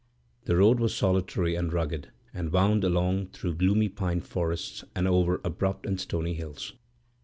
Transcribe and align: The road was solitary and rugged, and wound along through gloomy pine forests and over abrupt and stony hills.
The 0.45 0.55
road 0.55 0.79
was 0.79 0.95
solitary 0.95 1.53
and 1.53 1.71
rugged, 1.71 2.09
and 2.33 2.51
wound 2.51 2.83
along 2.83 3.27
through 3.27 3.53
gloomy 3.57 3.87
pine 3.87 4.21
forests 4.21 4.83
and 4.95 5.07
over 5.07 5.39
abrupt 5.43 5.85
and 5.85 6.01
stony 6.01 6.33
hills. 6.33 6.73